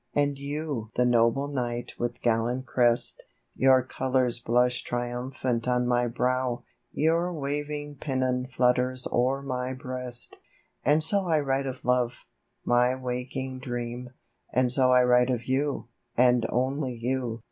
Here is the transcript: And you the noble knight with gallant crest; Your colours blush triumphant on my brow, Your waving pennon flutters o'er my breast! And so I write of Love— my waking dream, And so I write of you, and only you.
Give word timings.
And 0.15 0.35
you 0.39 0.89
the 0.95 1.05
noble 1.05 1.47
knight 1.47 1.91
with 1.99 2.23
gallant 2.23 2.65
crest; 2.65 3.23
Your 3.55 3.83
colours 3.83 4.39
blush 4.39 4.81
triumphant 4.81 5.67
on 5.67 5.85
my 5.85 6.07
brow, 6.07 6.63
Your 6.91 7.31
waving 7.31 7.97
pennon 7.97 8.47
flutters 8.47 9.07
o'er 9.11 9.43
my 9.43 9.73
breast! 9.73 10.39
And 10.83 11.03
so 11.03 11.27
I 11.27 11.39
write 11.39 11.67
of 11.67 11.85
Love— 11.85 12.25
my 12.75 12.95
waking 12.95 13.59
dream, 13.59 14.09
And 14.51 14.71
so 14.71 14.91
I 14.91 15.03
write 15.03 15.29
of 15.29 15.43
you, 15.43 15.89
and 16.17 16.47
only 16.49 16.95
you. 16.99 17.39